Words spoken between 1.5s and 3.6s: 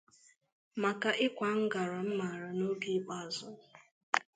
ngara m mara n'oge ikpeazụ.